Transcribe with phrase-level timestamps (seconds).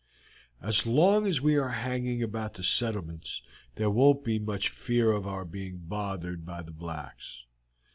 [0.63, 3.43] "As long as we are hanging about the settlements
[3.75, 7.45] there won't be much fear of our being bothered by the blacks.